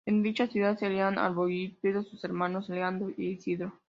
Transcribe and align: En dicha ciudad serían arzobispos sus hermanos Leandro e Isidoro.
En 0.07 0.23
dicha 0.23 0.47
ciudad 0.47 0.79
serían 0.79 1.19
arzobispos 1.19 2.07
sus 2.09 2.23
hermanos 2.23 2.67
Leandro 2.69 3.13
e 3.19 3.21
Isidoro. 3.23 3.73